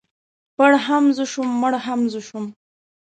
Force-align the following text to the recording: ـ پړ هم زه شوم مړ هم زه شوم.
ـ 0.29 0.55
پړ 0.57 0.71
هم 0.87 1.03
زه 1.17 1.23
شوم 1.31 1.49
مړ 1.61 1.73
هم 1.85 1.99
زه 2.13 2.19
شوم. 2.27 2.45